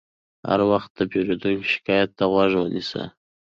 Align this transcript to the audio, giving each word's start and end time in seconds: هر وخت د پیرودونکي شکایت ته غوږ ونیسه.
هر 0.49 0.59
وخت 0.71 0.91
د 0.97 0.99
پیرودونکي 1.11 1.67
شکایت 1.73 2.09
ته 2.17 2.23
غوږ 2.31 2.51
ونیسه. 2.57 3.03